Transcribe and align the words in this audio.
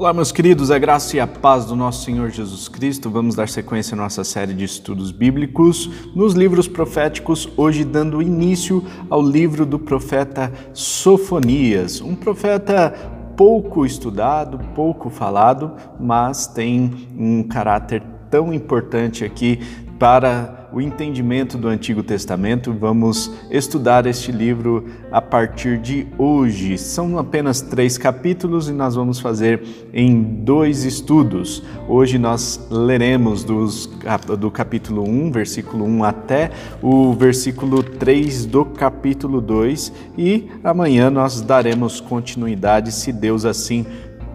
Olá, 0.00 0.14
meus 0.14 0.32
queridos, 0.32 0.70
a 0.70 0.78
graça 0.78 1.18
e 1.18 1.20
a 1.20 1.26
paz 1.26 1.66
do 1.66 1.76
nosso 1.76 2.06
Senhor 2.06 2.30
Jesus 2.30 2.68
Cristo. 2.68 3.10
Vamos 3.10 3.34
dar 3.34 3.50
sequência 3.50 3.94
à 3.94 3.98
nossa 3.98 4.24
série 4.24 4.54
de 4.54 4.64
estudos 4.64 5.12
bíblicos 5.12 5.90
nos 6.16 6.32
livros 6.32 6.66
proféticos, 6.66 7.46
hoje 7.54 7.84
dando 7.84 8.22
início 8.22 8.82
ao 9.10 9.20
livro 9.20 9.66
do 9.66 9.78
profeta 9.78 10.50
Sofonias, 10.72 12.00
um 12.00 12.14
profeta 12.14 12.94
pouco 13.36 13.84
estudado, 13.84 14.58
pouco 14.74 15.10
falado, 15.10 15.72
mas 16.00 16.46
tem 16.46 17.06
um 17.18 17.42
caráter 17.42 18.02
tão 18.30 18.54
importante 18.54 19.22
aqui 19.22 19.58
para 19.98 20.59
o 20.72 20.80
entendimento 20.80 21.58
do 21.58 21.68
Antigo 21.68 22.02
Testamento. 22.02 22.72
Vamos 22.72 23.30
estudar 23.50 24.06
este 24.06 24.30
livro 24.30 24.86
a 25.10 25.20
partir 25.20 25.78
de 25.78 26.06
hoje. 26.16 26.78
São 26.78 27.18
apenas 27.18 27.60
três 27.60 27.98
capítulos 27.98 28.68
e 28.68 28.72
nós 28.72 28.94
vamos 28.94 29.18
fazer 29.18 29.62
em 29.92 30.22
dois 30.22 30.84
estudos. 30.84 31.62
Hoje 31.88 32.18
nós 32.18 32.68
leremos 32.70 33.42
dos, 33.44 33.90
do 34.38 34.50
capítulo 34.50 35.08
1, 35.08 35.32
versículo 35.32 35.84
1 35.84 36.04
até 36.04 36.50
o 36.82 37.12
versículo 37.14 37.82
3 37.82 38.46
do 38.46 38.64
capítulo 38.64 39.40
2 39.40 39.92
e 40.16 40.48
amanhã 40.62 41.10
nós 41.10 41.40
daremos 41.40 42.00
continuidade, 42.00 42.92
se 42.92 43.12
Deus 43.12 43.44
assim 43.44 43.84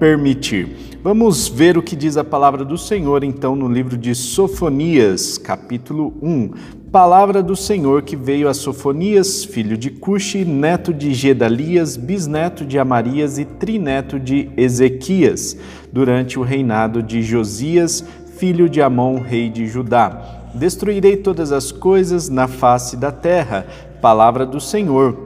permitir. 0.05 0.99
Vamos 1.01 1.47
ver 1.47 1.79
o 1.79 1.81
que 1.81 1.95
diz 1.95 2.15
a 2.15 2.23
palavra 2.23 2.63
do 2.63 2.77
Senhor 2.77 3.23
então 3.23 3.55
no 3.55 3.67
livro 3.67 3.97
de 3.97 4.13
Sofonias, 4.13 5.39
capítulo 5.39 6.13
1. 6.21 6.51
Palavra 6.91 7.41
do 7.41 7.55
Senhor 7.55 8.03
que 8.03 8.15
veio 8.15 8.47
a 8.47 8.53
Sofonias, 8.53 9.43
filho 9.43 9.75
de 9.75 9.89
Cuxi, 9.89 10.45
neto 10.45 10.93
de 10.93 11.11
Gedalias, 11.11 11.97
bisneto 11.97 12.63
de 12.63 12.77
Amarias 12.77 13.39
e 13.39 13.45
trineto 13.45 14.19
de 14.19 14.47
Ezequias, 14.55 15.57
durante 15.91 16.37
o 16.37 16.43
reinado 16.43 17.01
de 17.01 17.23
Josias, 17.23 18.05
filho 18.37 18.69
de 18.69 18.83
Amon, 18.83 19.19
rei 19.19 19.49
de 19.49 19.65
Judá. 19.65 20.43
Destruirei 20.53 21.17
todas 21.17 21.51
as 21.51 21.71
coisas 21.71 22.29
na 22.29 22.47
face 22.47 22.95
da 22.95 23.11
terra. 23.11 23.65
Palavra 23.99 24.45
do 24.45 24.61
Senhor. 24.61 25.25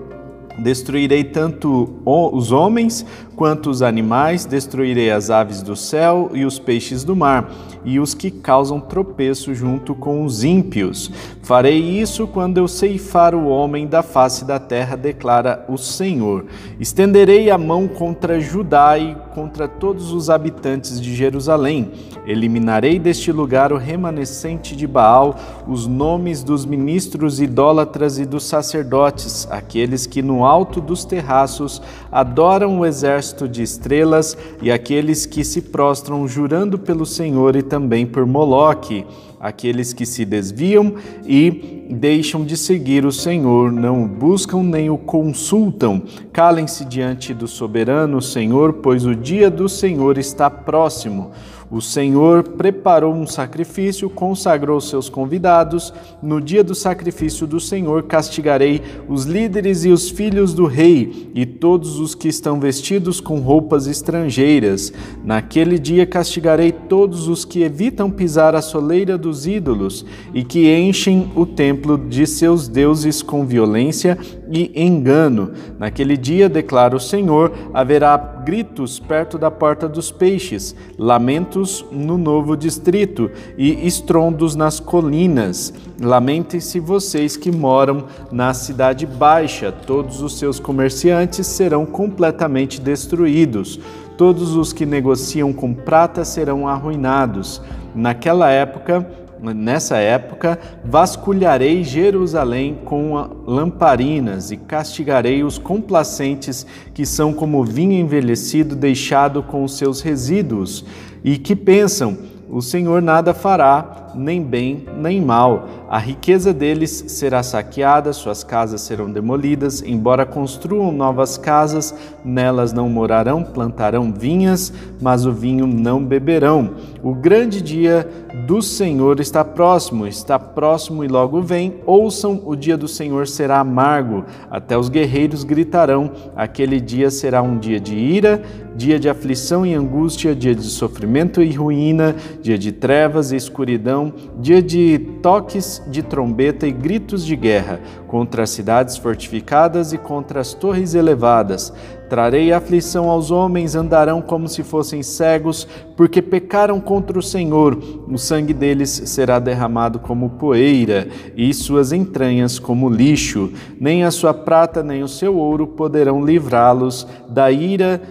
Destruirei 0.60 1.24
tanto 1.24 2.02
os 2.06 2.52
homens 2.52 3.06
quanto 3.40 3.70
os 3.70 3.82
animais, 3.82 4.44
destruirei 4.44 5.10
as 5.10 5.30
aves 5.30 5.62
do 5.62 5.74
céu 5.74 6.30
e 6.34 6.44
os 6.44 6.60
peixes 6.60 7.06
do 7.06 7.16
mar, 7.16 7.50
e 7.86 7.98
os 7.98 8.14
que 8.14 8.30
causam 8.30 8.82
tropeço 8.82 9.56
junto 9.56 9.96
com 9.96 10.26
os 10.26 10.44
ímpios. 10.44 11.10
Farei 11.42 11.80
isso 11.80 12.28
quando 12.28 12.58
eu 12.58 12.68
ceifar 12.68 13.34
o 13.34 13.48
homem 13.48 13.88
da 13.88 14.04
face 14.04 14.44
da 14.44 14.60
terra, 14.60 14.98
declara 14.98 15.66
o 15.70 15.78
Senhor. 15.78 16.48
Estenderei 16.82 17.50
a 17.50 17.58
mão 17.58 17.88
contra 17.88 18.42
Judá 18.42 19.00
e 19.00 19.16
contra 19.34 19.70
todos 19.70 20.12
os 20.12 20.30
habitantes 20.30 21.00
de 21.00 21.16
Jerusalém. 21.16 21.94
Eliminarei 22.28 23.00
deste 23.00 23.32
lugar 23.32 23.72
o 23.72 23.78
remanescente 23.78 24.76
de 24.76 24.86
Baal, 24.86 25.36
os 25.66 25.88
nomes 25.88 26.44
dos 26.44 26.66
ministros 26.66 27.40
idólatras 27.40 28.20
e 28.20 28.26
dos 28.26 28.44
sacerdotes, 28.44 29.48
aqueles 29.50 30.06
que 30.06 30.22
no 30.22 30.44
alto 30.46 30.82
dos 30.82 31.06
terraços 31.06 31.82
adoram 32.12 32.80
o 32.80 32.86
exército 32.86 33.29
exército 33.30 33.48
de 33.48 33.62
estrelas 33.62 34.38
e 34.62 34.72
aqueles 34.72 35.26
que 35.26 35.44
se 35.44 35.62
prostram 35.62 36.28
jurando 36.28 36.78
pelo 36.78 37.06
Senhor 37.06 37.56
e 37.56 37.62
também 37.62 38.06
por 38.06 38.26
Moloque, 38.26 39.06
aqueles 39.40 39.94
que 39.94 40.06
se 40.06 40.26
desviam 40.26 40.96
e 41.26 41.86
deixam 41.90 42.44
de 42.44 42.58
seguir 42.58 43.06
o 43.06 43.12
Senhor, 43.12 43.72
não 43.72 44.04
o 44.04 44.08
buscam 44.08 44.64
nem 44.64 44.90
o 44.90 44.98
consultam. 44.98 46.04
Calem-se 46.34 46.86
diante 46.86 47.34
do 47.34 47.48
soberano 47.48 48.22
Senhor, 48.22 48.74
pois 48.74 49.06
o 49.06 49.16
dia 49.16 49.50
do 49.50 49.70
Senhor 49.70 50.18
está 50.18 50.50
próximo. 50.50 51.32
O 51.72 51.82
Senhor 51.82 52.42
preparou 52.42 53.14
um 53.14 53.28
sacrifício, 53.28 54.10
consagrou 54.10 54.82
seus 54.82 55.08
convidados. 55.08 55.94
No 56.22 56.42
dia 56.42 56.64
do 56.64 56.74
sacrifício 56.74 57.46
do 57.46 57.60
Senhor, 57.60 58.04
castigarei 58.04 58.82
os 59.08 59.26
líderes 59.26 59.86
e 59.86 59.90
os 59.90 60.10
filhos 60.10 60.52
do 60.52 60.66
rei 60.66 61.30
e 61.36 61.46
todos 61.46 62.00
os 62.00 62.16
que 62.16 62.28
estão 62.28 62.60
vestidos 62.60 63.22
com 63.22 63.40
roupas 63.40 63.86
estrangeiras. 63.86 64.92
Naquele 65.24 65.78
dia, 65.78 66.08
castigarei 66.08 66.72
todos 66.72 67.28
os 67.28 67.46
que 67.46 67.62
evitam 67.62 68.10
pisar 68.10 68.56
a 68.56 68.64
soleira 68.64 69.16
dos 69.16 69.46
ídolos 69.46 70.04
e 70.34 70.44
que 70.44 70.76
enchem 70.76 71.32
o 71.36 71.46
templo 71.46 72.00
de 72.00 72.26
seus 72.26 72.68
deuses 72.68 73.22
com 73.22 73.46
violência 73.46 74.18
e 74.50 74.72
engano. 74.76 75.52
Naquele 75.78 76.18
dia, 76.18 76.50
declara 76.50 76.96
o 76.96 77.00
Senhor, 77.00 77.52
haverá 77.74 78.18
gritos 78.18 79.00
perto 79.00 79.38
da 79.38 79.52
porta 79.52 79.88
dos 79.88 80.12
peixes, 80.12 80.76
lamentos 80.98 81.86
no 81.92 82.18
novo 82.18 82.58
distrito 82.58 83.30
e 83.58 83.86
estrondos 83.86 84.56
nas 84.56 84.80
colinas. 84.80 85.74
Lamentem-se 86.02 86.80
vocês 86.80 87.38
que 87.38 87.52
moram 87.52 88.06
na 88.32 88.54
cidade 88.54 89.06
baixa, 89.06 89.72
todos 89.72 90.22
os 90.22 90.38
seus 90.38 90.60
comerciantes 90.60 91.46
serão 91.46 91.86
completamente 91.86 92.82
destruídos. 92.82 93.80
Todos 94.18 94.56
os 94.56 94.74
que 94.74 94.86
negociam 94.86 95.54
com 95.54 95.74
prata 95.74 96.26
serão 96.26 96.68
arruinados. 96.68 97.62
Naquela 97.96 98.50
época, 98.50 99.10
Nessa 99.42 99.98
época, 99.98 100.60
vasculharei 100.84 101.84
Jerusalém 101.84 102.80
com 102.84 103.16
lamparinas 103.48 104.52
e 104.52 104.58
castigarei 104.58 105.44
os 105.44 105.58
complacentes 105.58 106.66
que 106.94 107.06
são 107.06 107.34
como 107.34 107.64
vinho 107.64 107.94
envelhecido 107.94 108.76
deixado 108.76 109.42
com 109.42 109.68
seus 109.68 110.02
resíduos 110.02 110.86
e 111.24 111.38
que 111.38 111.56
pensam: 111.56 112.18
o 112.50 112.62
Senhor 112.62 113.02
nada 113.02 113.34
fará, 113.34 114.09
nem 114.16 114.42
bem 114.42 114.86
nem 114.98 115.22
mal. 115.22 115.68
A 115.90 115.98
riqueza 115.98 116.54
deles 116.54 117.06
será 117.08 117.42
saqueada, 117.42 118.14
suas 118.14 118.44
casas 118.44 118.82
serão 118.82 119.12
demolidas, 119.12 119.82
embora 119.82 120.26
construam 120.26 120.92
novas 120.92 121.38
casas, 121.38 121.96
nelas 122.24 122.72
não 122.72 122.90
morarão, 122.90 123.44
plantarão 123.44 124.12
vinhas, 124.14 124.72
mas 125.02 125.26
o 125.26 125.32
vinho 125.32 125.66
não 125.66 126.04
beberão. 126.04 126.76
O 127.02 127.14
grande 127.14 127.62
dia 127.62 128.08
do 128.46 128.62
Senhor 128.62 129.20
está 129.20 129.44
próximo, 129.44 130.06
está 130.06 130.38
próximo 130.38 131.04
e 131.04 131.08
logo 131.08 131.42
vem. 131.42 131.76
Ouçam, 131.86 132.42
o 132.46 132.56
dia 132.56 132.78
do 132.78 132.88
Senhor 132.88 133.28
será 133.28 133.60
amargo, 133.60 134.26
até 134.50 134.78
os 134.78 134.90
guerreiros 134.90 135.44
gritarão. 135.44 136.12
Aquele 136.36 136.80
dia 136.80 137.10
será 137.10 137.42
um 137.42 137.58
dia 137.58 137.80
de 137.80 137.96
ira, 137.96 138.42
dia 138.76 139.00
de 139.00 139.10
aflição 139.10 139.66
e 139.66 139.74
angústia, 139.74 140.36
dia 140.36 140.56
de 140.56 140.64
sofrimento 140.64 141.42
e 141.42 141.52
ruína, 141.52 142.16
dia 142.42 142.58
de 142.58 142.72
trevas 142.72 143.32
e 143.32 143.36
escuridão, 143.36 143.99
dia 144.40 144.62
de 144.62 145.00
toques 145.22 145.82
de 145.88 146.02
trombeta 146.02 146.68
e 146.68 146.72
gritos 146.72 147.26
de 147.26 147.36
guerra 147.36 147.80
contra 148.08 148.44
as 148.44 148.50
cidades 148.50 148.98
fortificadas 148.98 149.94
e 149.94 149.98
contra 149.98 150.40
as 150.40 150.54
torres 150.54 150.94
elevadas. 150.94 151.74
Trarei 152.10 152.52
aflição 152.52 153.08
aos 153.08 153.30
homens, 153.30 153.76
andarão 153.76 154.20
como 154.22 154.48
se 154.48 154.64
fossem 154.64 155.04
cegos, 155.04 155.68
porque 155.96 156.22
pecaram 156.22 156.80
contra 156.82 157.20
o 157.20 157.22
Senhor. 157.22 157.78
O 158.08 158.18
sangue 158.18 158.54
deles 158.54 158.90
será 159.06 159.38
derramado 159.38 160.00
como 160.00 160.32
poeira, 160.32 161.08
e 161.38 161.54
suas 161.54 161.92
entranhas 161.92 162.58
como 162.58 162.90
lixo. 162.90 163.52
Nem 163.80 164.04
a 164.04 164.10
sua 164.10 164.34
prata 164.34 164.82
nem 164.82 165.04
o 165.04 165.08
seu 165.08 165.38
ouro 165.38 165.68
poderão 165.68 166.26
livrá-los 166.26 167.08
da 167.30 167.52
ira 167.52 168.02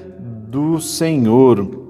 do 0.48 0.80
Senhor 0.80 1.87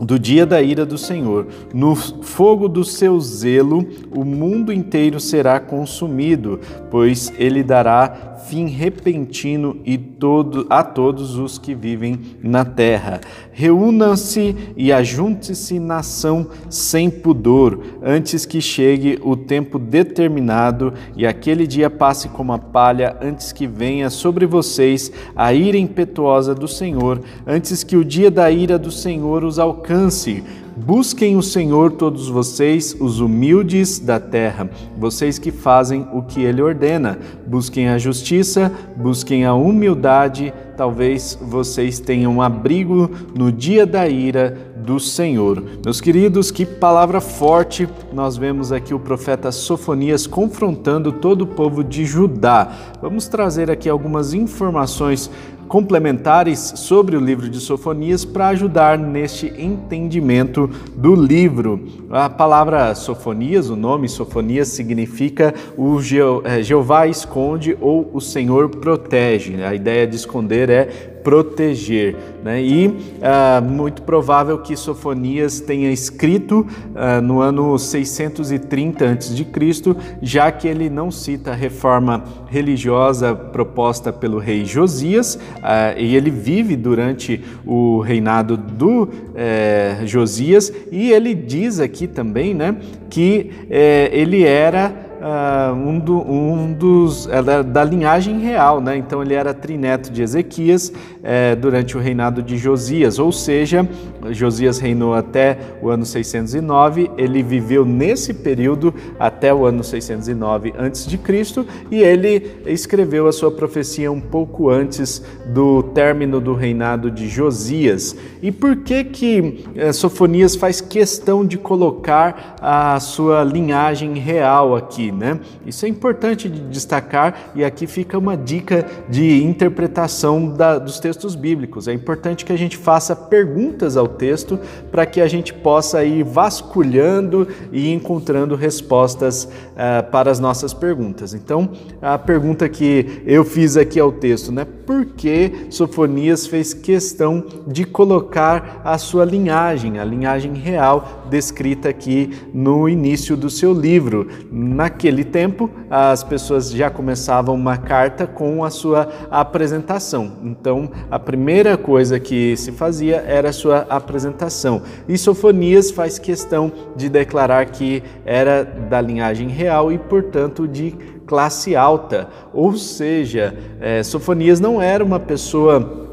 do 0.00 0.18
dia 0.18 0.44
da 0.44 0.60
ira 0.60 0.84
do 0.84 0.98
Senhor. 0.98 1.46
No 1.72 1.94
fogo 1.94 2.68
do 2.68 2.84
seu 2.84 3.18
zelo, 3.20 3.86
o 4.14 4.24
mundo 4.24 4.72
inteiro 4.72 5.18
será 5.18 5.58
consumido, 5.58 6.60
pois 6.90 7.32
ele 7.38 7.62
dará 7.62 8.35
fim 8.36 8.66
repentino 8.68 9.80
e 9.84 9.96
todo, 9.98 10.66
a 10.70 10.82
todos 10.82 11.36
os 11.36 11.58
que 11.58 11.74
vivem 11.74 12.20
na 12.42 12.64
terra. 12.64 13.20
Reúnam-se 13.52 14.54
e 14.76 14.92
ajunte-se 14.92 15.78
nação 15.78 16.48
sem 16.70 17.10
pudor, 17.10 17.80
antes 18.02 18.46
que 18.46 18.60
chegue 18.60 19.18
o 19.22 19.36
tempo 19.36 19.78
determinado 19.78 20.92
e 21.16 21.26
aquele 21.26 21.66
dia 21.66 21.90
passe 21.90 22.28
como 22.28 22.52
a 22.52 22.58
palha, 22.58 23.16
antes 23.20 23.52
que 23.52 23.66
venha 23.66 24.10
sobre 24.10 24.46
vocês 24.46 25.10
a 25.34 25.52
ira 25.52 25.78
impetuosa 25.78 26.54
do 26.54 26.68
Senhor, 26.68 27.20
antes 27.46 27.82
que 27.82 27.96
o 27.96 28.04
dia 28.04 28.30
da 28.30 28.50
ira 28.50 28.78
do 28.78 28.90
Senhor 28.90 29.42
os 29.42 29.58
alcance 29.58 30.44
Busquem 30.76 31.38
o 31.38 31.42
Senhor, 31.42 31.92
todos 31.92 32.28
vocês, 32.28 32.94
os 33.00 33.18
humildes 33.18 33.98
da 33.98 34.20
terra, 34.20 34.68
vocês 34.98 35.38
que 35.38 35.50
fazem 35.50 36.06
o 36.12 36.22
que 36.22 36.42
Ele 36.42 36.60
ordena. 36.60 37.18
Busquem 37.46 37.88
a 37.88 37.96
justiça, 37.96 38.70
busquem 38.94 39.46
a 39.46 39.54
humildade. 39.54 40.52
Talvez 40.76 41.38
vocês 41.40 41.98
tenham 41.98 42.42
abrigo 42.42 43.10
no 43.34 43.50
dia 43.50 43.86
da 43.86 44.06
ira 44.06 44.74
do 44.76 45.00
Senhor. 45.00 45.64
Meus 45.84 46.00
queridos, 46.00 46.50
que 46.50 46.64
palavra 46.64 47.20
forte! 47.20 47.88
Nós 48.12 48.36
vemos 48.36 48.70
aqui 48.70 48.94
o 48.94 49.00
profeta 49.00 49.50
Sofonias 49.50 50.26
confrontando 50.26 51.10
todo 51.10 51.42
o 51.42 51.46
povo 51.46 51.82
de 51.82 52.04
Judá. 52.04 52.70
Vamos 53.02 53.26
trazer 53.26 53.70
aqui 53.70 53.88
algumas 53.88 54.32
informações 54.32 55.30
complementares 55.68 56.58
sobre 56.76 57.16
o 57.16 57.20
livro 57.20 57.48
de 57.48 57.60
Sofonias 57.60 58.24
para 58.24 58.48
ajudar 58.48 58.98
neste 58.98 59.52
entendimento 59.58 60.70
do 60.94 61.14
livro. 61.14 61.80
A 62.10 62.28
palavra 62.28 62.94
Sofonias, 62.94 63.68
o 63.68 63.76
nome 63.76 64.08
Sofonias, 64.08 64.68
significa 64.68 65.54
o 65.76 65.98
é, 66.44 66.62
Jeová 66.62 67.06
esconde 67.06 67.76
ou 67.80 68.10
o 68.12 68.20
Senhor 68.20 68.68
protege. 68.68 69.62
A 69.62 69.74
ideia 69.74 70.06
de 70.06 70.16
esconder 70.16 70.70
é 70.70 71.15
proteger. 71.26 72.14
Né? 72.44 72.62
E 72.62 72.96
ah, 73.20 73.60
muito 73.60 74.02
provável 74.02 74.58
que 74.58 74.76
Sofonias 74.76 75.58
tenha 75.58 75.90
escrito 75.90 76.64
ah, 76.94 77.20
no 77.20 77.40
ano 77.40 77.76
630 77.76 79.04
a.C., 79.04 79.96
já 80.22 80.52
que 80.52 80.68
ele 80.68 80.88
não 80.88 81.10
cita 81.10 81.50
a 81.50 81.54
reforma 81.54 82.22
religiosa 82.48 83.34
proposta 83.34 84.12
pelo 84.12 84.38
rei 84.38 84.64
Josias, 84.64 85.36
ah, 85.60 85.94
e 85.98 86.14
ele 86.14 86.30
vive 86.30 86.76
durante 86.76 87.42
o 87.66 87.98
reinado 87.98 88.56
do 88.56 89.08
eh, 89.34 90.02
Josias, 90.04 90.72
e 90.92 91.10
ele 91.10 91.34
diz 91.34 91.80
aqui 91.80 92.06
também 92.06 92.54
né, 92.54 92.76
que 93.10 93.50
eh, 93.68 94.10
ele 94.12 94.44
era 94.44 95.06
uh, 95.20 95.74
um, 95.74 95.98
do, 95.98 96.18
um, 96.18 96.72
dos 96.72 97.26
da, 97.26 97.62
da, 97.62 97.84
linhagem 97.84 98.38
real, 98.38 98.80
né? 98.80 98.96
Então 98.96 99.22
ele 99.22 99.34
era 99.34 99.52
trineto 99.54 100.10
de 100.10 100.22
Ezequias 100.22 100.92
é, 101.28 101.56
durante 101.56 101.96
o 101.96 102.00
reinado 102.00 102.40
de 102.40 102.56
Josias, 102.56 103.18
ou 103.18 103.32
seja, 103.32 103.86
Josias 104.30 104.78
reinou 104.78 105.12
até 105.12 105.58
o 105.82 105.90
ano 105.90 106.06
609, 106.06 107.10
ele 107.18 107.42
viveu 107.42 107.84
nesse 107.84 108.32
período 108.32 108.94
até 109.18 109.52
o 109.52 109.66
ano 109.66 109.82
609 109.82 110.72
antes 110.78 111.04
de 111.04 111.18
Cristo 111.18 111.66
e 111.90 112.00
ele 112.00 112.60
escreveu 112.66 113.26
a 113.26 113.32
sua 113.32 113.50
profecia 113.50 114.10
um 114.10 114.20
pouco 114.20 114.70
antes 114.70 115.20
do 115.46 115.82
término 115.82 116.40
do 116.40 116.54
reinado 116.54 117.10
de 117.10 117.28
Josias. 117.28 118.16
E 118.40 118.52
por 118.52 118.76
que 118.76 119.02
que 119.02 119.64
eh, 119.74 119.92
Sofonias 119.92 120.54
faz 120.54 120.80
questão 120.80 121.44
de 121.44 121.58
colocar 121.58 122.56
a 122.60 123.00
sua 123.00 123.42
linhagem 123.42 124.14
real 124.14 124.76
aqui, 124.76 125.10
né? 125.10 125.40
Isso 125.66 125.84
é 125.84 125.88
importante 125.88 126.48
de 126.48 126.60
destacar 126.60 127.50
e 127.54 127.64
aqui 127.64 127.86
fica 127.86 128.16
uma 128.16 128.36
dica 128.36 128.86
de 129.08 129.42
interpretação 129.42 130.48
da, 130.48 130.78
dos 130.78 131.00
textos 131.00 131.15
bíblicos. 131.34 131.88
É 131.88 131.92
importante 131.92 132.44
que 132.44 132.52
a 132.52 132.58
gente 132.58 132.76
faça 132.76 133.16
perguntas 133.16 133.96
ao 133.96 134.06
texto 134.06 134.58
para 134.90 135.06
que 135.06 135.20
a 135.20 135.28
gente 135.28 135.52
possa 135.52 136.04
ir 136.04 136.22
vasculhando 136.22 137.48
e 137.72 137.92
encontrando 137.92 138.54
respostas 138.54 139.44
uh, 139.44 140.10
para 140.10 140.30
as 140.30 140.38
nossas 140.38 140.72
perguntas. 140.74 141.34
Então, 141.34 141.70
a 142.00 142.18
pergunta 142.18 142.68
que 142.68 143.22
eu 143.26 143.44
fiz 143.44 143.76
aqui 143.76 143.98
ao 143.98 144.12
texto, 144.12 144.52
né? 144.52 144.64
Por 144.64 145.04
que 145.06 145.66
Sofonias 145.70 146.46
fez 146.46 146.72
questão 146.72 147.44
de 147.66 147.84
colocar 147.84 148.80
a 148.84 148.96
sua 148.98 149.24
linhagem, 149.24 149.98
a 149.98 150.04
linhagem 150.04 150.54
real 150.54 151.26
descrita 151.28 151.88
aqui 151.88 152.30
no 152.54 152.88
início 152.88 153.36
do 153.36 153.50
seu 153.50 153.72
livro? 153.72 154.28
Naquele 154.50 155.24
tempo, 155.24 155.68
as 155.90 156.22
pessoas 156.22 156.70
já 156.70 156.90
começavam 156.90 157.54
uma 157.54 157.76
carta 157.76 158.26
com 158.26 158.64
a 158.64 158.70
sua 158.70 159.08
apresentação. 159.30 160.38
Então, 160.42 160.90
a 161.10 161.18
primeira 161.18 161.76
coisa 161.76 162.18
que 162.18 162.56
se 162.56 162.72
fazia 162.72 163.16
era 163.26 163.52
sua 163.52 163.78
apresentação 163.88 164.16
apresentação. 164.16 164.82
E 165.08 165.16
Sofonias 165.16 165.90
faz 165.90 166.18
questão 166.18 166.72
de 166.96 167.08
declarar 167.08 167.66
que 167.66 168.02
era 168.24 168.64
da 168.64 169.00
linhagem 169.00 169.48
real 169.48 169.92
e, 169.92 169.98
portanto, 169.98 170.66
de 170.66 170.92
classe 171.26 171.74
alta. 171.76 172.28
Ou 172.52 172.76
seja, 172.76 173.56
é, 173.80 174.02
Sofonias 174.02 174.60
não 174.60 174.80
era 174.80 175.04
uma 175.04 175.20
pessoa 175.20 176.05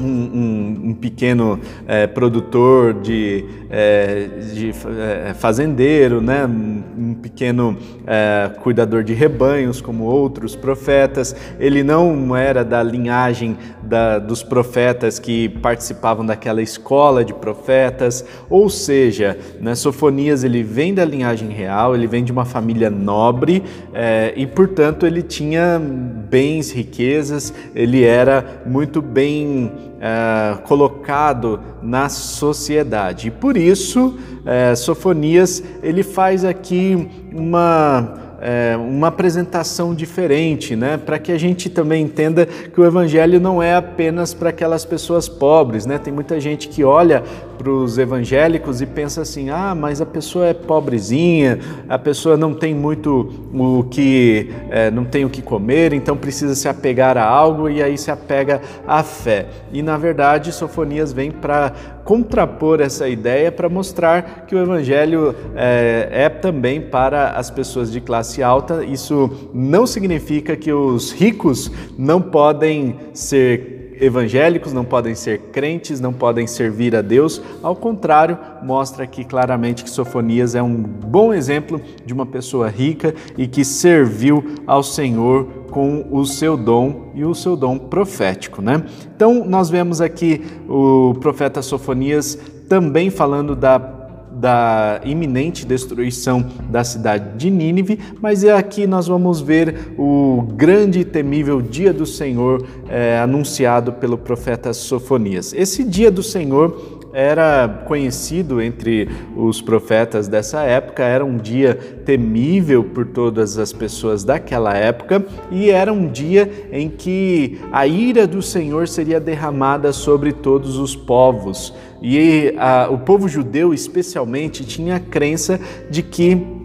um, 0.00 0.06
um, 0.06 0.80
um, 0.90 0.94
pequeno 0.94 1.58
é, 1.86 2.06
produtor 2.06 2.94
de, 2.94 3.44
é, 3.68 4.28
de 4.52 4.70
é, 4.70 5.34
fazendeiro, 5.34 6.20
né? 6.20 6.46
um 6.46 7.14
pequeno 7.14 7.76
é, 8.06 8.50
cuidador 8.62 9.02
de 9.02 9.14
rebanhos, 9.14 9.80
como 9.80 10.04
outros 10.04 10.56
profetas. 10.56 11.34
Ele 11.58 11.82
não 11.82 12.36
era 12.36 12.64
da 12.64 12.82
linhagem 12.82 13.56
da, 13.82 14.18
dos 14.18 14.42
profetas 14.42 15.18
que 15.18 15.48
participavam 15.48 16.24
daquela 16.24 16.62
escola 16.62 17.24
de 17.24 17.34
profetas, 17.34 18.24
ou 18.48 18.68
seja, 18.68 19.36
né, 19.60 19.74
Sofonias 19.74 20.44
ele 20.44 20.62
vem 20.62 20.94
da 20.94 21.04
linhagem 21.04 21.48
real, 21.48 21.94
ele 21.94 22.06
vem 22.06 22.22
de 22.22 22.32
uma 22.32 22.44
família 22.44 22.90
nobre 22.90 23.62
é, 23.92 24.32
e, 24.36 24.46
portanto, 24.46 25.06
ele 25.06 25.22
tinha 25.22 25.78
bens, 25.78 26.70
riquezas, 26.70 27.52
ele 27.74 28.04
era 28.04 28.62
muito 28.64 29.02
bem 29.02 29.89
é, 30.00 30.56
colocado 30.62 31.60
na 31.82 32.08
sociedade. 32.08 33.28
E 33.28 33.30
por 33.30 33.56
isso, 33.56 34.18
é, 34.46 34.74
Sofonias 34.74 35.62
ele 35.82 36.02
faz 36.02 36.44
aqui 36.44 37.08
uma 37.32 38.18
é, 38.40 38.74
uma 38.76 39.08
apresentação 39.08 39.94
diferente, 39.94 40.74
né? 40.74 40.96
para 40.96 41.18
que 41.18 41.30
a 41.30 41.38
gente 41.38 41.68
também 41.68 42.02
entenda 42.02 42.46
que 42.46 42.80
o 42.80 42.84
Evangelho 42.84 43.38
não 43.38 43.62
é 43.62 43.74
apenas 43.74 44.32
para 44.32 44.48
aquelas 44.48 44.84
pessoas 44.84 45.28
pobres. 45.28 45.84
Né? 45.84 45.98
Tem 45.98 46.12
muita 46.12 46.40
gente 46.40 46.68
que 46.68 46.82
olha 46.82 47.22
para 47.60 47.70
os 47.70 47.98
evangélicos 47.98 48.80
e 48.80 48.86
pensa 48.86 49.20
assim: 49.20 49.50
ah, 49.50 49.74
mas 49.74 50.00
a 50.00 50.06
pessoa 50.06 50.46
é 50.46 50.54
pobrezinha, 50.54 51.58
a 51.86 51.98
pessoa 51.98 52.34
não 52.34 52.54
tem 52.54 52.74
muito 52.74 53.28
o 53.52 53.84
que, 53.84 54.50
é, 54.70 54.90
não 54.90 55.04
tem 55.04 55.26
o 55.26 55.28
que 55.28 55.42
comer, 55.42 55.92
então 55.92 56.16
precisa 56.16 56.54
se 56.54 56.68
apegar 56.68 57.18
a 57.18 57.24
algo 57.24 57.68
e 57.68 57.82
aí 57.82 57.98
se 57.98 58.10
apega 58.10 58.62
à 58.86 59.02
fé. 59.02 59.46
E 59.70 59.82
na 59.82 59.98
verdade, 59.98 60.52
Sofonias 60.52 61.12
vem 61.12 61.30
para 61.30 61.72
contrapor 62.02 62.80
essa 62.80 63.06
ideia 63.08 63.52
para 63.52 63.68
mostrar 63.68 64.46
que 64.46 64.54
o 64.54 64.58
evangelho 64.58 65.34
é, 65.54 66.08
é, 66.10 66.28
também 66.30 66.80
para 66.80 67.32
as 67.32 67.50
pessoas 67.50 67.92
de 67.92 68.00
classe 68.00 68.42
alta. 68.42 68.82
Isso 68.84 69.50
não 69.52 69.86
significa 69.86 70.56
que 70.56 70.72
os 70.72 71.12
ricos 71.12 71.70
não 71.98 72.22
podem 72.22 72.96
ser 73.12 73.79
evangélicos, 74.00 74.72
não 74.72 74.84
podem 74.84 75.14
ser 75.14 75.38
crentes, 75.52 76.00
não 76.00 76.12
podem 76.12 76.46
servir 76.46 76.96
a 76.96 77.02
Deus. 77.02 77.40
Ao 77.62 77.76
contrário, 77.76 78.38
mostra 78.62 79.04
aqui 79.04 79.24
claramente 79.24 79.84
que 79.84 79.90
Sofonias 79.90 80.54
é 80.54 80.62
um 80.62 80.74
bom 80.74 81.32
exemplo 81.32 81.80
de 82.04 82.12
uma 82.12 82.26
pessoa 82.26 82.68
rica 82.68 83.14
e 83.36 83.46
que 83.46 83.64
serviu 83.64 84.44
ao 84.66 84.82
Senhor 84.82 85.46
com 85.70 86.06
o 86.10 86.24
seu 86.24 86.56
dom 86.56 87.12
e 87.14 87.24
o 87.24 87.34
seu 87.34 87.56
dom 87.56 87.78
profético, 87.78 88.60
né? 88.60 88.82
Então, 89.14 89.44
nós 89.44 89.70
vemos 89.70 90.00
aqui 90.00 90.44
o 90.68 91.14
profeta 91.20 91.62
Sofonias 91.62 92.36
também 92.68 93.10
falando 93.10 93.54
da 93.54 93.99
da 94.40 95.00
iminente 95.04 95.66
destruição 95.66 96.46
da 96.70 96.82
cidade 96.82 97.36
de 97.36 97.50
Nínive, 97.50 98.00
mas 98.20 98.42
é 98.42 98.52
aqui 98.52 98.86
nós 98.86 99.06
vamos 99.06 99.40
ver 99.40 99.94
o 99.98 100.48
grande 100.54 101.00
e 101.00 101.04
temível 101.04 101.60
dia 101.60 101.92
do 101.92 102.06
Senhor 102.06 102.66
é, 102.88 103.18
anunciado 103.18 103.92
pelo 103.92 104.16
profeta 104.16 104.72
Sofonias. 104.72 105.52
Esse 105.52 105.84
dia 105.84 106.10
do 106.10 106.22
Senhor 106.22 106.99
era 107.12 107.82
conhecido 107.86 108.60
entre 108.60 109.08
os 109.36 109.60
profetas 109.60 110.28
dessa 110.28 110.62
época, 110.62 111.02
era 111.02 111.24
um 111.24 111.36
dia 111.36 111.74
temível 112.04 112.84
por 112.84 113.06
todas 113.06 113.58
as 113.58 113.72
pessoas 113.72 114.22
daquela 114.24 114.76
época 114.76 115.24
e 115.50 115.70
era 115.70 115.92
um 115.92 116.06
dia 116.06 116.68
em 116.72 116.88
que 116.88 117.58
a 117.72 117.86
ira 117.86 118.26
do 118.26 118.40
Senhor 118.40 118.86
seria 118.86 119.18
derramada 119.18 119.92
sobre 119.92 120.32
todos 120.32 120.76
os 120.76 120.94
povos. 120.94 121.74
E 122.02 122.54
a, 122.56 122.88
o 122.90 122.98
povo 122.98 123.28
judeu, 123.28 123.74
especialmente, 123.74 124.64
tinha 124.64 124.96
a 124.96 125.00
crença 125.00 125.60
de 125.90 126.02
que 126.02 126.59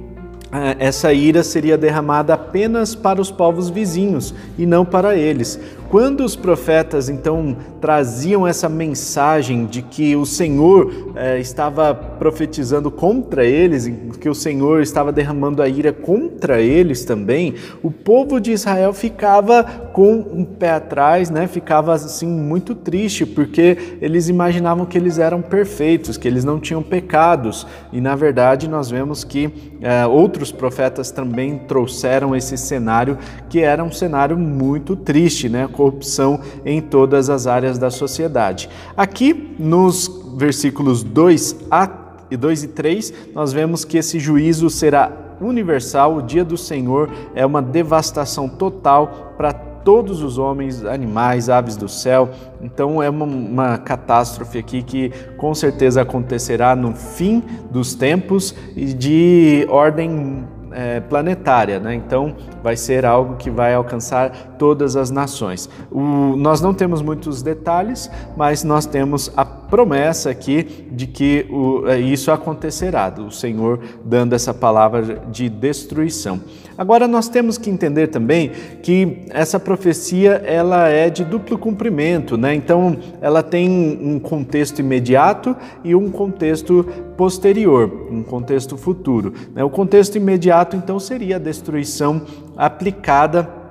essa 0.79 1.13
ira 1.13 1.43
seria 1.43 1.77
derramada 1.77 2.33
apenas 2.33 2.95
para 2.95 3.21
os 3.21 3.31
povos 3.31 3.69
vizinhos 3.69 4.33
e 4.57 4.65
não 4.65 4.85
para 4.85 5.15
eles. 5.15 5.59
Quando 5.89 6.25
os 6.25 6.35
profetas 6.35 7.09
então 7.09 7.55
traziam 7.79 8.47
essa 8.47 8.67
mensagem 8.67 9.65
de 9.65 9.83
que 9.83 10.15
o 10.15 10.25
Senhor 10.25 11.13
eh, 11.15 11.39
estava 11.39 11.93
profetizando 11.93 12.89
contra 12.89 13.45
eles, 13.45 13.87
que 14.19 14.27
o 14.27 14.33
Senhor 14.33 14.81
estava 14.81 15.11
derramando 15.11 15.61
a 15.61 15.69
ira 15.69 15.93
contra 15.93 16.59
eles 16.59 17.05
também, 17.05 17.53
o 17.83 17.91
povo 17.91 18.39
de 18.39 18.51
Israel 18.51 18.91
ficava 18.93 19.63
com 19.63 20.25
um 20.33 20.43
pé 20.43 20.71
atrás, 20.71 21.29
né? 21.29 21.47
Ficava 21.47 21.93
assim 21.93 22.27
muito 22.27 22.73
triste 22.73 23.25
porque 23.25 23.97
eles 24.01 24.27
imaginavam 24.27 24.85
que 24.85 24.97
eles 24.97 25.19
eram 25.19 25.41
perfeitos, 25.41 26.17
que 26.17 26.27
eles 26.27 26.43
não 26.43 26.59
tinham 26.59 26.81
pecados 26.81 27.67
e 27.93 28.01
na 28.01 28.15
verdade 28.15 28.67
nós 28.67 28.89
vemos 28.89 29.23
que 29.23 29.77
eh, 29.81 30.05
outros 30.07 30.44
profetas 30.51 31.11
também 31.11 31.57
trouxeram 31.57 32.35
esse 32.35 32.57
cenário 32.57 33.17
que 33.49 33.59
era 33.59 33.83
um 33.83 33.91
cenário 33.91 34.37
muito 34.37 34.95
triste, 34.95 35.49
né? 35.49 35.67
corrupção 35.71 36.39
em 36.65 36.81
todas 36.81 37.29
as 37.29 37.47
áreas 37.47 37.77
da 37.77 37.89
sociedade. 37.89 38.69
Aqui, 38.95 39.55
nos 39.57 40.09
versículos 40.37 41.03
2 41.03 41.55
a 41.69 42.05
2 42.35 42.63
e 42.63 42.67
3, 42.69 43.13
nós 43.33 43.53
vemos 43.53 43.85
que 43.85 43.97
esse 43.97 44.19
juízo 44.19 44.69
será 44.69 45.11
universal, 45.39 46.17
o 46.17 46.21
dia 46.21 46.43
do 46.43 46.57
Senhor 46.57 47.09
é 47.33 47.45
uma 47.45 47.61
devastação 47.61 48.47
total 48.47 49.33
para 49.37 49.53
todos 49.85 50.23
os 50.23 50.39
homens, 50.39 50.83
animais, 50.83 51.47
aves 51.47 51.77
do 51.77 51.87
céu. 51.87 52.29
Então 52.59 53.01
é 53.01 53.09
uma, 53.09 53.23
uma, 53.23 53.77
catástrofe 53.77 54.57
aqui 54.57 54.81
que 54.81 55.11
com 55.37 55.53
certeza 55.53 56.01
acontecerá 56.01 56.75
no 56.75 56.93
fim 56.93 57.41
dos 57.71 57.93
tempos 57.93 58.53
e 58.75 58.85
de 58.93 59.67
ordem 59.69 60.43
é, 60.71 60.99
planetária, 60.99 61.79
né? 61.79 61.95
então 61.95 62.35
vai 62.61 62.75
ser 62.75 63.05
algo 63.05 63.37
que 63.37 63.49
vai 63.49 63.73
alcançar 63.73 64.55
todas 64.57 64.97
as 64.97 65.09
nações. 65.09 65.69
O, 65.89 66.01
nós 66.35 66.59
não 66.59 66.73
temos 66.73 67.01
muitos 67.01 67.41
detalhes, 67.41 68.11
mas 68.35 68.63
nós 68.63 68.85
temos 68.85 69.31
a 69.37 69.45
promessa 69.75 70.29
aqui 70.29 70.87
de 70.89 71.05
que 71.05 71.45
é, 71.87 71.99
isso 71.99 72.31
acontecerá, 72.31 73.13
o 73.19 73.29
Senhor 73.29 73.81
dando 74.05 74.31
essa 74.31 74.53
palavra 74.53 75.21
de 75.29 75.49
destruição. 75.49 76.39
Agora 76.77 77.09
nós 77.09 77.27
temos 77.27 77.57
que 77.57 77.69
entender 77.69 78.07
também 78.07 78.51
que 78.81 79.23
essa 79.31 79.59
profecia 79.59 80.41
ela 80.45 80.87
é 80.87 81.09
de 81.09 81.25
duplo 81.25 81.57
cumprimento, 81.57 82.37
né? 82.37 82.55
Então 82.55 82.95
ela 83.19 83.43
tem 83.43 83.99
um 84.01 84.17
contexto 84.17 84.79
imediato 84.79 85.53
e 85.83 85.93
um 85.93 86.09
contexto 86.09 86.85
posterior, 87.17 88.07
um 88.09 88.23
contexto 88.23 88.77
futuro. 88.77 89.33
Né? 89.53 89.61
O 89.61 89.69
contexto 89.69 90.15
imediato 90.15 90.77
então 90.77 91.01
seria 91.01 91.35
a 91.35 91.39
destruição 91.39 92.21
aplicada 92.55 93.64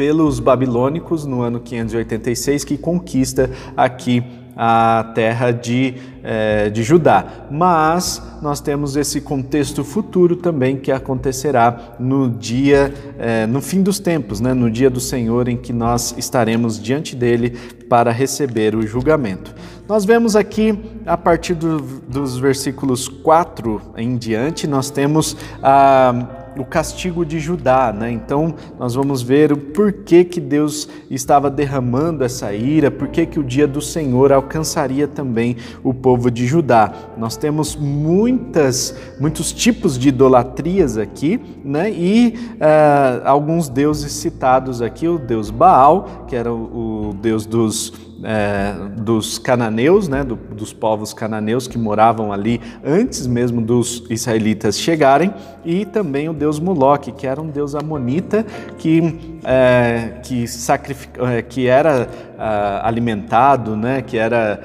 pelos 0.00 0.40
babilônicos 0.40 1.26
no 1.26 1.42
ano 1.42 1.60
586 1.60 2.64
que 2.64 2.78
conquista 2.78 3.50
aqui 3.76 4.24
a 4.56 5.12
terra 5.14 5.50
de, 5.50 5.94
é, 6.24 6.70
de 6.70 6.82
Judá. 6.82 7.46
Mas 7.50 8.22
nós 8.40 8.62
temos 8.62 8.96
esse 8.96 9.20
contexto 9.20 9.84
futuro 9.84 10.36
também 10.36 10.78
que 10.78 10.90
acontecerá 10.90 11.96
no 12.00 12.30
dia, 12.30 12.94
é, 13.18 13.46
no 13.46 13.60
fim 13.60 13.82
dos 13.82 13.98
tempos, 13.98 14.40
né? 14.40 14.54
no 14.54 14.70
dia 14.70 14.88
do 14.88 15.00
Senhor, 15.00 15.48
em 15.48 15.56
que 15.58 15.70
nós 15.70 16.14
estaremos 16.16 16.82
diante 16.82 17.14
dele 17.14 17.50
para 17.86 18.10
receber 18.10 18.74
o 18.74 18.86
julgamento. 18.86 19.54
Nós 19.86 20.06
vemos 20.06 20.34
aqui, 20.34 20.78
a 21.04 21.18
partir 21.18 21.52
do, 21.52 21.76
dos 22.08 22.38
versículos 22.38 23.06
4 23.06 23.82
em 23.98 24.16
diante, 24.16 24.66
nós 24.66 24.88
temos 24.88 25.36
a. 25.62 26.14
Ah, 26.36 26.39
o 26.56 26.64
castigo 26.64 27.24
de 27.24 27.38
Judá, 27.38 27.92
né? 27.92 28.10
Então 28.10 28.54
nós 28.78 28.94
vamos 28.94 29.22
ver 29.22 29.52
o 29.52 29.56
porquê 29.56 30.24
que 30.24 30.40
Deus 30.40 30.88
estava 31.10 31.50
derramando 31.50 32.24
essa 32.24 32.52
ira, 32.52 32.90
porquê 32.90 33.26
que 33.26 33.38
o 33.38 33.44
dia 33.44 33.66
do 33.66 33.80
Senhor 33.80 34.32
alcançaria 34.32 35.06
também 35.06 35.56
o 35.82 35.94
povo 35.94 36.30
de 36.30 36.46
Judá. 36.46 36.92
Nós 37.16 37.36
temos 37.36 37.76
muitas, 37.76 38.94
muitos 39.18 39.52
tipos 39.52 39.98
de 39.98 40.08
idolatrias 40.08 40.96
aqui, 40.96 41.40
né? 41.64 41.90
E 41.90 42.34
uh, 42.56 43.26
alguns 43.26 43.68
deuses 43.68 44.12
citados 44.12 44.82
aqui, 44.82 45.08
o 45.08 45.18
deus 45.18 45.50
Baal, 45.50 46.26
que 46.28 46.36
era 46.36 46.52
o, 46.52 47.10
o 47.10 47.14
deus 47.14 47.46
dos 47.46 48.09
é, 48.22 48.74
dos 48.98 49.38
cananeus, 49.38 50.08
né, 50.08 50.22
do, 50.24 50.36
dos 50.36 50.72
povos 50.72 51.12
cananeus 51.12 51.66
que 51.66 51.78
moravam 51.78 52.32
ali 52.32 52.60
antes 52.84 53.26
mesmo 53.26 53.60
dos 53.60 54.04
israelitas 54.10 54.78
chegarem, 54.78 55.32
e 55.64 55.84
também 55.84 56.28
o 56.28 56.32
deus 56.32 56.58
Moloque, 56.58 57.12
que 57.12 57.26
era 57.26 57.40
um 57.40 57.48
deus 57.48 57.74
amonita 57.74 58.44
que, 58.78 59.38
é, 59.44 60.20
que, 60.22 60.44
é, 60.44 61.42
que 61.42 61.66
era 61.66 62.08
uh, 62.36 62.86
alimentado, 62.86 63.76
né, 63.76 64.02
que 64.02 64.16
era. 64.16 64.60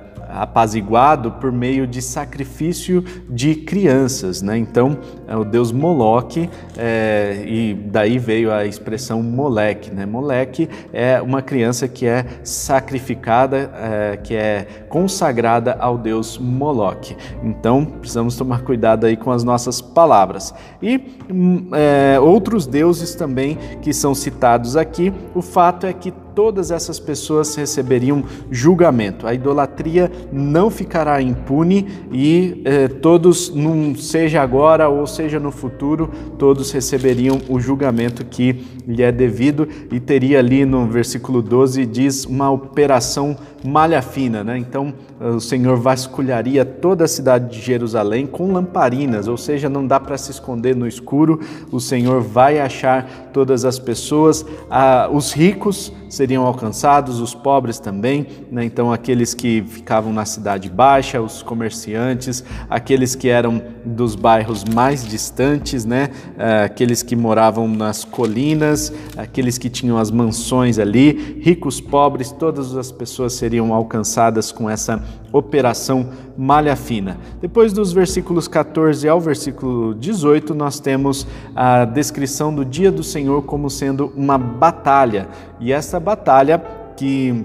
Uh, 0.00 0.03
apaziguado 0.34 1.32
por 1.32 1.52
meio 1.52 1.86
de 1.86 2.02
sacrifício 2.02 3.04
de 3.28 3.54
crianças, 3.54 4.42
né? 4.42 4.58
Então, 4.58 4.98
é 5.26 5.36
o 5.36 5.44
deus 5.44 5.70
Moloque, 5.70 6.50
é, 6.76 7.44
e 7.46 7.74
daí 7.74 8.18
veio 8.18 8.52
a 8.52 8.66
expressão 8.66 9.22
moleque, 9.22 9.90
né? 9.90 10.04
Moleque 10.04 10.68
é 10.92 11.20
uma 11.22 11.40
criança 11.40 11.86
que 11.86 12.06
é 12.06 12.26
sacrificada, 12.42 13.70
é, 13.76 14.16
que 14.16 14.34
é 14.34 14.66
consagrada 14.88 15.76
ao 15.78 15.96
deus 15.96 16.38
Moloque. 16.38 17.16
Então, 17.42 17.84
precisamos 17.84 18.36
tomar 18.36 18.62
cuidado 18.62 19.06
aí 19.06 19.16
com 19.16 19.30
as 19.30 19.44
nossas 19.44 19.80
palavras. 19.80 20.52
E 20.82 21.00
hum, 21.30 21.68
é, 21.72 22.18
outros 22.18 22.66
deuses 22.66 23.14
também 23.14 23.58
que 23.80 23.92
são 23.92 24.14
citados 24.14 24.76
aqui, 24.76 25.12
o 25.34 25.42
fato 25.42 25.86
é 25.86 25.92
que 25.92 26.12
todas 26.34 26.70
essas 26.70 26.98
pessoas 26.98 27.54
receberiam 27.54 28.24
julgamento. 28.50 29.26
A 29.26 29.34
idolatria 29.34 30.10
não 30.32 30.70
ficará 30.70 31.20
impune 31.22 31.86
e 32.12 32.62
eh, 32.64 32.88
todos, 32.88 33.50
num, 33.54 33.94
seja 33.94 34.42
agora 34.42 34.88
ou 34.88 35.06
seja 35.06 35.38
no 35.38 35.50
futuro, 35.50 36.10
todos 36.38 36.70
receberiam 36.72 37.40
o 37.48 37.60
julgamento 37.60 38.24
que 38.24 38.64
lhe 38.86 39.02
é 39.02 39.12
devido 39.12 39.68
e 39.90 40.00
teria 40.00 40.38
ali 40.38 40.64
no 40.64 40.86
versículo 40.86 41.40
12 41.40 41.86
diz 41.86 42.24
uma 42.24 42.50
operação 42.50 43.36
malha 43.64 44.02
fina, 44.02 44.44
né? 44.44 44.58
Então 44.58 44.92
o 45.18 45.40
Senhor 45.40 45.76
vasculharia 45.76 46.64
toda 46.64 47.04
a 47.04 47.08
cidade 47.08 47.50
de 47.50 47.64
Jerusalém 47.64 48.26
com 48.26 48.52
lamparinas, 48.52 49.26
ou 49.26 49.38
seja, 49.38 49.68
não 49.68 49.86
dá 49.86 49.98
para 49.98 50.18
se 50.18 50.30
esconder 50.30 50.76
no 50.76 50.86
escuro. 50.86 51.40
O 51.72 51.80
Senhor 51.80 52.20
vai 52.20 52.60
achar 52.60 53.30
todas 53.32 53.64
as 53.64 53.78
pessoas, 53.78 54.44
ah, 54.68 55.08
os 55.10 55.32
ricos 55.32 55.92
seriam 56.10 56.23
alcançados, 56.46 57.20
os 57.20 57.34
pobres 57.34 57.78
também, 57.78 58.26
né? 58.50 58.64
Então 58.64 58.92
aqueles 58.92 59.34
que 59.34 59.62
ficavam 59.62 60.12
na 60.12 60.24
cidade 60.24 60.70
baixa, 60.70 61.20
os 61.20 61.42
comerciantes, 61.42 62.44
aqueles 62.68 63.14
que 63.14 63.28
eram 63.28 63.62
dos 63.84 64.14
bairros 64.14 64.64
mais 64.64 65.06
distantes, 65.06 65.84
né? 65.84 66.10
Ah, 66.38 66.64
aqueles 66.64 67.02
que 67.02 67.14
moravam 67.14 67.68
nas 67.68 68.04
colinas, 68.04 68.92
aqueles 69.16 69.58
que 69.58 69.68
tinham 69.68 69.98
as 69.98 70.10
mansões 70.10 70.78
ali, 70.78 71.40
ricos, 71.40 71.80
pobres, 71.80 72.30
todas 72.30 72.76
as 72.76 72.90
pessoas 72.90 73.34
seriam 73.34 73.72
alcançadas 73.72 74.50
com 74.50 74.68
essa 74.68 75.02
operação 75.32 76.08
malha 76.36 76.76
fina. 76.76 77.18
Depois 77.40 77.72
dos 77.72 77.92
versículos 77.92 78.46
14 78.46 79.08
ao 79.08 79.20
versículo 79.20 79.94
18, 79.94 80.54
nós 80.54 80.78
temos 80.80 81.26
a 81.54 81.84
descrição 81.84 82.54
do 82.54 82.64
dia 82.64 82.90
do 82.90 83.02
Senhor 83.02 83.42
como 83.42 83.68
sendo 83.68 84.12
uma 84.16 84.38
batalha. 84.38 85.28
E 85.60 85.72
essa 85.72 85.98
batalha 85.98 86.62
que 86.96 87.44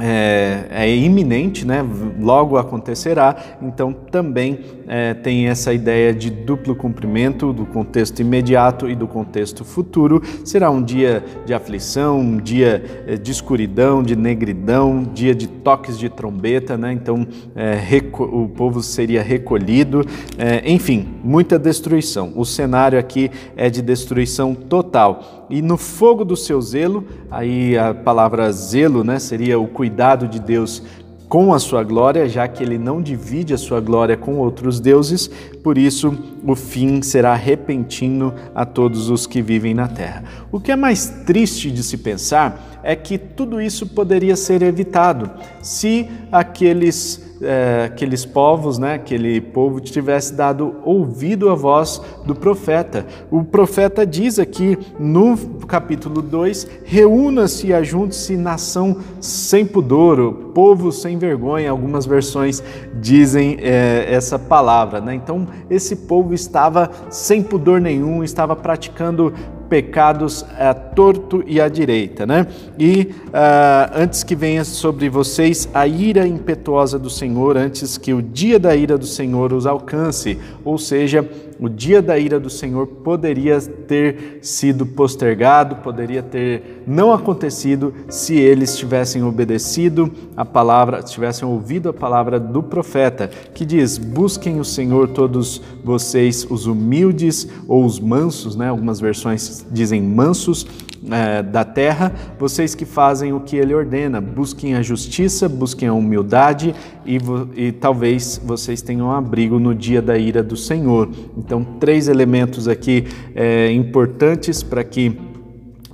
é, 0.00 0.66
é, 0.70 0.96
iminente, 0.96 1.64
né? 1.64 1.84
logo 2.20 2.56
acontecerá, 2.56 3.36
então 3.62 3.92
também 3.92 4.58
é, 4.88 5.14
tem 5.14 5.48
essa 5.48 5.72
ideia 5.72 6.12
de 6.12 6.30
duplo 6.30 6.74
cumprimento 6.74 7.52
do 7.52 7.64
contexto 7.64 8.20
imediato 8.20 8.88
e 8.88 8.94
do 8.94 9.06
contexto 9.06 9.64
futuro. 9.64 10.20
Será 10.44 10.70
um 10.70 10.82
dia 10.82 11.24
de 11.46 11.54
aflição, 11.54 12.18
um 12.18 12.36
dia 12.38 13.04
é, 13.06 13.16
de 13.16 13.30
escuridão, 13.30 14.02
de 14.02 14.16
negridão, 14.16 15.02
dia 15.02 15.34
de 15.34 15.46
toques 15.46 15.98
de 15.98 16.08
trombeta, 16.08 16.76
né? 16.76 16.92
então 16.92 17.26
é, 17.54 17.78
o 18.18 18.48
povo 18.48 18.82
seria 18.82 19.22
recolhido, 19.22 20.04
é, 20.36 20.70
enfim, 20.70 21.08
muita 21.22 21.58
destruição. 21.58 22.32
O 22.34 22.44
cenário 22.44 22.98
aqui 22.98 23.30
é 23.56 23.70
de 23.70 23.80
destruição 23.80 24.54
total 24.54 25.44
e 25.48 25.60
no 25.60 25.76
fogo 25.76 26.24
do 26.24 26.36
seu 26.36 26.60
zelo, 26.60 27.04
aí 27.30 27.76
a 27.76 27.94
palavra 27.94 28.50
zelo 28.50 29.04
né, 29.04 29.18
seria 29.18 29.58
o 29.58 29.66
cuidado 29.66 29.83
de 30.28 30.38
Deus 30.38 30.82
com 31.28 31.52
a 31.52 31.58
sua 31.58 31.82
glória, 31.82 32.28
já 32.28 32.46
que 32.46 32.62
ele 32.62 32.78
não 32.78 33.02
divide 33.02 33.54
a 33.54 33.58
sua 33.58 33.80
glória 33.80 34.16
com 34.16 34.36
outros 34.36 34.78
deuses, 34.78 35.28
por 35.64 35.76
isso 35.76 36.16
o 36.44 36.54
fim 36.54 37.02
será 37.02 37.34
repentino 37.34 38.32
a 38.54 38.64
todos 38.64 39.10
os 39.10 39.26
que 39.26 39.42
vivem 39.42 39.74
na 39.74 39.88
terra. 39.88 40.22
O 40.52 40.60
que 40.60 40.70
é 40.70 40.76
mais 40.76 41.08
triste 41.26 41.70
de 41.70 41.82
se 41.82 41.98
pensar 41.98 42.80
é 42.84 42.94
que 42.94 43.18
tudo 43.18 43.60
isso 43.60 43.86
poderia 43.86 44.36
ser 44.36 44.62
evitado 44.62 45.30
se 45.60 46.08
aqueles 46.30 47.23
é, 47.40 47.84
aqueles 47.86 48.24
povos, 48.24 48.78
né, 48.78 48.94
aquele 48.94 49.40
povo 49.40 49.80
tivesse 49.80 50.34
dado 50.34 50.76
ouvido 50.84 51.50
à 51.50 51.54
voz 51.54 52.00
do 52.24 52.34
profeta. 52.34 53.06
O 53.30 53.42
profeta 53.42 54.06
diz 54.06 54.38
aqui 54.38 54.78
no 54.98 55.36
capítulo 55.66 56.22
2: 56.22 56.68
reúna-se 56.84 57.68
e 57.68 57.74
ajunte-se 57.74 58.36
nação 58.36 58.98
sem 59.20 59.66
pudor, 59.66 60.32
povo 60.54 60.92
sem 60.92 61.18
vergonha. 61.18 61.70
Algumas 61.70 62.06
versões 62.06 62.62
dizem 63.00 63.58
é, 63.60 64.06
essa 64.08 64.38
palavra. 64.38 65.00
Né? 65.00 65.14
Então, 65.14 65.46
esse 65.68 65.96
povo 65.96 66.34
estava 66.34 66.90
sem 67.10 67.42
pudor 67.42 67.80
nenhum, 67.80 68.22
estava 68.22 68.54
praticando 68.54 69.32
pecados 69.68 70.44
a 70.58 70.74
torto 70.74 71.42
e 71.46 71.60
à 71.60 71.68
direita, 71.68 72.26
né? 72.26 72.46
E 72.78 73.14
uh, 73.28 73.90
antes 73.94 74.22
que 74.22 74.34
venha 74.34 74.64
sobre 74.64 75.08
vocês 75.08 75.68
a 75.74 75.86
ira 75.86 76.26
impetuosa 76.26 76.98
do 76.98 77.10
Senhor, 77.10 77.56
antes 77.56 77.98
que 77.98 78.12
o 78.12 78.22
dia 78.22 78.58
da 78.58 78.74
ira 78.74 78.96
do 78.96 79.06
Senhor 79.06 79.52
os 79.52 79.66
alcance, 79.66 80.38
ou 80.64 80.78
seja, 80.78 81.28
o 81.64 81.68
dia 81.68 82.02
da 82.02 82.18
ira 82.18 82.38
do 82.38 82.50
Senhor 82.50 82.86
poderia 82.86 83.58
ter 83.60 84.38
sido 84.42 84.84
postergado, 84.84 85.76
poderia 85.76 86.22
ter 86.22 86.82
não 86.86 87.12
acontecido 87.12 87.94
se 88.08 88.34
eles 88.34 88.76
tivessem 88.76 89.22
obedecido 89.22 90.12
a 90.36 90.44
palavra, 90.44 91.02
tivessem 91.02 91.48
ouvido 91.48 91.88
a 91.88 91.92
palavra 91.92 92.38
do 92.38 92.62
profeta, 92.62 93.30
que 93.54 93.64
diz: 93.64 93.96
Busquem 93.96 94.60
o 94.60 94.64
Senhor 94.64 95.08
todos 95.08 95.62
vocês, 95.82 96.46
os 96.50 96.66
humildes 96.66 97.48
ou 97.66 97.84
os 97.84 97.98
mansos, 97.98 98.54
né? 98.54 98.68
Algumas 98.68 99.00
versões 99.00 99.64
dizem 99.70 100.02
mansos, 100.02 100.66
é, 101.10 101.42
da 101.42 101.64
terra, 101.64 102.12
vocês 102.38 102.74
que 102.74 102.84
fazem 102.84 103.32
o 103.32 103.40
que 103.40 103.56
ele 103.56 103.74
ordena, 103.74 104.20
busquem 104.20 104.74
a 104.74 104.82
justiça, 104.82 105.48
busquem 105.48 105.88
a 105.88 105.92
humildade 105.92 106.74
e, 107.04 107.18
e 107.56 107.72
talvez 107.72 108.40
vocês 108.42 108.80
tenham 108.80 109.10
abrigo 109.10 109.58
no 109.58 109.74
dia 109.74 110.00
da 110.00 110.16
ira 110.16 110.42
do 110.42 110.56
Senhor. 110.56 111.10
Então, 111.36 111.53
três 111.62 112.08
elementos 112.08 112.66
aqui 112.66 113.04
é, 113.34 113.70
importantes 113.70 114.62
para 114.62 114.82
que 114.82 115.16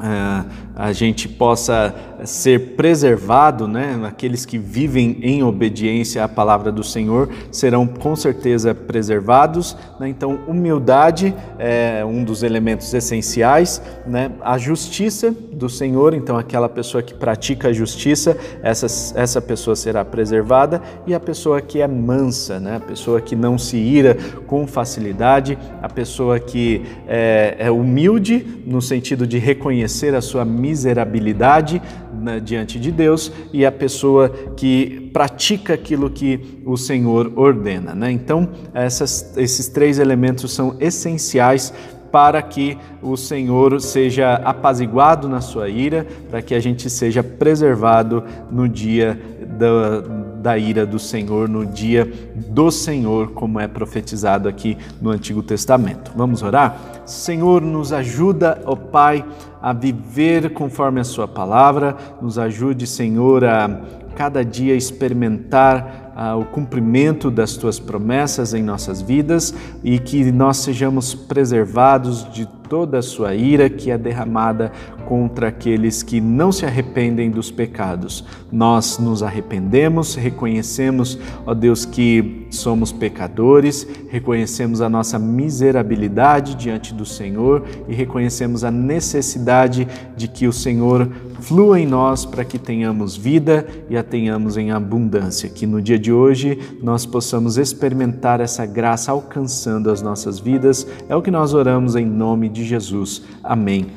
é, 0.01 0.45
a 0.81 0.95
gente 0.95 1.29
possa 1.29 1.95
ser 2.25 2.75
preservado, 2.75 3.69
né? 3.69 4.01
Aqueles 4.05 4.47
que 4.47 4.57
vivem 4.57 5.19
em 5.23 5.43
obediência 5.43 6.25
à 6.25 6.29
palavra 6.29 6.73
do 6.73 6.83
Senhor 6.83 7.29
serão 7.53 7.87
com 7.87 8.17
certeza 8.17 8.75
preservados. 8.75 9.77
Né? 9.99 10.09
Então, 10.09 10.41
humildade 10.49 11.35
é 11.59 12.03
um 12.03 12.25
dos 12.25 12.43
elementos 12.43 12.95
essenciais, 12.95 13.83
né? 14.07 14.31
A 14.41 14.57
justiça 14.57 15.35
do 15.53 15.69
Senhor, 15.69 16.15
então 16.15 16.39
aquela 16.39 16.69
pessoa 16.69 17.03
que 17.03 17.13
pratica 17.13 17.69
a 17.69 17.73
justiça, 17.73 18.35
essa, 18.63 18.87
essa 19.19 19.41
pessoa 19.43 19.77
será 19.77 20.03
preservada 20.03 20.81
e 21.07 21.13
a 21.13 21.21
pessoa 21.21 21.61
que 21.61 21.83
é 21.83 21.87
mansa, 21.87 22.59
né? 22.59 22.77
A 22.77 22.81
pessoa 22.81 23.21
que 23.21 23.37
não 23.37 23.59
se 23.59 23.77
ira 23.77 24.17
com 24.47 24.67
facilidade, 24.67 25.59
a 25.83 25.89
pessoa 25.91 26.41
que 26.41 26.83
é, 27.07 27.57
é 27.59 27.71
humilde 27.71 28.63
no 28.65 28.81
sentido 28.81 29.27
de 29.27 29.37
reconhecer 29.37 30.15
a 30.15 30.23
sua 30.23 30.45
miserabilidade 30.71 31.83
né, 32.15 32.39
diante 32.39 32.79
de 32.79 32.93
Deus 32.93 33.33
e 33.53 33.67
a 33.67 33.73
pessoa 33.73 34.29
que 34.57 35.11
pratica 35.13 35.75
aquilo 35.75 36.09
que 36.09 36.63
o 36.65 36.77
Senhor 36.77 37.33
ordena. 37.35 37.93
Né? 37.95 38.13
Então, 38.13 38.49
essas, 38.73 39.37
esses 39.37 39.67
três 39.67 39.99
elementos 39.99 40.53
são 40.53 40.77
essenciais 40.79 41.73
para 42.13 42.41
que 42.43 42.77
o 43.03 43.17
Senhor 43.17 43.81
seja 43.81 44.35
apaziguado 44.35 45.29
na 45.29 45.41
sua 45.41 45.69
ira, 45.69 46.07
para 46.29 46.43
que 46.43 46.55
a 46.55 46.61
gente 46.61 46.91
seja 46.91 47.23
preservado 47.23 48.25
no 48.51 48.69
dia 48.69 49.21
da, 49.59 50.01
da 50.41 50.57
ira 50.57 50.87
do 50.87 50.99
Senhor, 50.99 51.49
no 51.49 51.67
dia 51.67 52.11
do 52.35 52.71
Senhor, 52.71 53.33
como 53.33 53.61
é 53.61 53.69
profetizado 53.69 54.49
aqui 54.49 54.77
no 55.01 55.11
Antigo 55.11 55.43
Testamento. 55.43 56.13
Vamos 56.17 56.43
orar? 56.43 57.03
Senhor, 57.05 57.61
nos 57.61 57.93
ajuda, 57.93 58.61
ó 58.65 58.75
Pai, 58.75 59.25
a 59.61 59.73
viver 59.73 60.55
conforme 60.55 61.01
a 61.01 61.05
Sua 61.05 61.29
palavra, 61.29 61.97
nos 62.21 62.39
ajude, 62.39 62.87
Senhor, 62.87 63.45
a 63.45 63.81
cada 64.17 64.45
dia 64.45 64.75
experimentar 64.75 66.13
ah, 66.17 66.37
o 66.37 66.45
cumprimento 66.45 67.31
das 67.31 67.57
tuas 67.57 67.79
promessas 67.79 68.53
em 68.53 68.63
nossas 68.63 69.01
vidas 69.01 69.55
e 69.83 69.99
que 69.99 70.31
nós 70.31 70.59
sejamos 70.59 71.15
preservados 71.15 72.31
de 72.33 72.47
toda 72.69 72.99
a 72.99 73.03
sua 73.03 73.35
ira 73.35 73.69
que 73.69 73.91
é 73.91 73.97
derramada 73.97 74.71
contra 75.11 75.49
aqueles 75.49 76.05
que 76.05 76.21
não 76.21 76.53
se 76.53 76.65
arrependem 76.65 77.33
dos 77.33 77.51
pecados. 77.51 78.25
Nós 78.53 78.97
nos 79.01 79.25
arrependemos, 79.25 80.15
reconhecemos, 80.15 81.19
ó 81.45 81.53
Deus, 81.53 81.85
que 81.85 82.47
somos 82.49 82.93
pecadores, 82.93 83.85
reconhecemos 84.09 84.81
a 84.81 84.89
nossa 84.89 85.19
miserabilidade 85.19 86.55
diante 86.55 86.95
do 86.95 87.05
Senhor 87.05 87.65
e 87.89 87.93
reconhecemos 87.93 88.63
a 88.63 88.71
necessidade 88.71 89.89
de 90.17 90.29
que 90.29 90.47
o 90.47 90.53
Senhor 90.53 91.11
flua 91.41 91.81
em 91.81 91.87
nós 91.87 92.25
para 92.25 92.45
que 92.45 92.57
tenhamos 92.57 93.17
vida 93.17 93.67
e 93.89 93.97
a 93.97 94.05
tenhamos 94.05 94.57
em 94.57 94.71
abundância. 94.71 95.49
Que 95.49 95.67
no 95.67 95.83
dia 95.83 95.99
de 95.99 96.13
hoje 96.13 96.57
nós 96.81 97.05
possamos 97.05 97.59
experimentar 97.59 98.41
essa 98.41 98.65
graça 98.65 99.11
alcançando 99.11 99.91
as 99.91 100.03
nossas 100.03 100.39
vidas. 100.39 100.87
É 101.09 101.17
o 101.17 101.23
que 101.23 101.33
nós 101.33 101.53
oramos 101.53 101.97
em 101.97 102.07
nome 102.07 102.49
de 102.49 102.65
Jesus. 102.65 103.25
Amém 103.43 103.89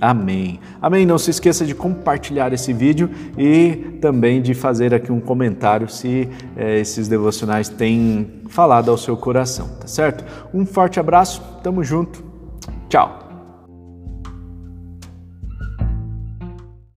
amém. 0.00 0.60
Amém. 0.80 1.06
Não 1.06 1.18
se 1.18 1.30
esqueça 1.30 1.64
de 1.64 1.74
compartilhar 1.74 2.52
esse 2.52 2.72
vídeo 2.72 3.10
e 3.36 3.98
também 4.00 4.42
de 4.42 4.54
fazer 4.54 4.94
aqui 4.94 5.10
um 5.12 5.20
comentário 5.20 5.88
se 5.88 6.28
é, 6.56 6.80
esses 6.80 7.08
devocionais 7.08 7.68
têm 7.68 8.42
falado 8.48 8.90
ao 8.90 8.98
seu 8.98 9.16
coração, 9.16 9.68
tá 9.80 9.86
certo? 9.86 10.24
Um 10.52 10.66
forte 10.66 11.00
abraço, 11.00 11.42
tamo 11.62 11.82
junto, 11.82 12.22
tchau. 12.88 13.21